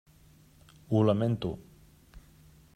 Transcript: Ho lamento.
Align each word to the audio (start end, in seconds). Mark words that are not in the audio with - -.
Ho 0.87 1.03
lamento. 1.09 1.53